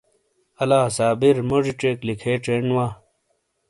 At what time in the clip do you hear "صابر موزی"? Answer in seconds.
0.97-1.73